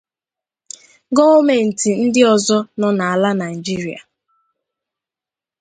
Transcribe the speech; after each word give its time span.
gọọmentị 1.15 1.89
ndị 2.03 2.21
ọzọ 2.33 2.57
nọ 2.79 2.87
n'ala 2.97 3.29
Nigeria 3.41 4.01